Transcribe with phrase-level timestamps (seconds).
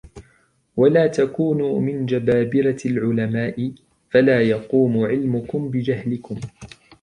[0.77, 3.71] وَلَا تَكُونُوا مِنْ جَبَابِرَةِ الْعُلَمَاءِ
[4.11, 6.39] فَلَا يَقُومُ عِلْمُكُمْ بِجَهْلِكُمْ